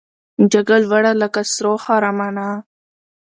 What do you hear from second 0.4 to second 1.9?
جګه لوړه لکه سرو